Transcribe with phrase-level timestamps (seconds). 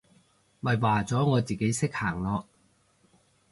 [0.61, 2.43] 咪話咗我自己識行囉！